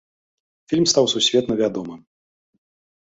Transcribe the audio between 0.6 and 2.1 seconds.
Фільм стаў сусветна вядомым.